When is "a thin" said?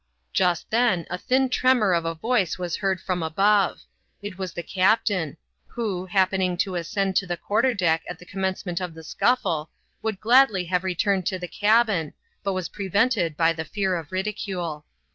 1.11-1.47